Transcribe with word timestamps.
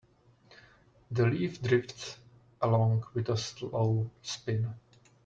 The 1.11 1.27
leaf 1.27 1.61
drifts 1.61 2.17
along 2.59 3.03
with 3.13 3.29
a 3.29 3.37
slow 3.37 4.09
spin. 4.23 4.73